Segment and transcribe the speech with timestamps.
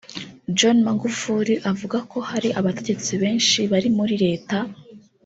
[0.57, 4.57] John Magufuli avuga ko hari abategetsi benshi bari muri leta